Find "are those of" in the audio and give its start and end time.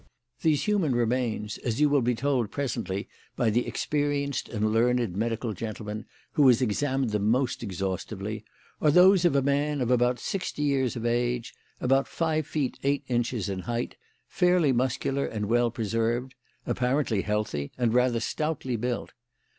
8.81-9.35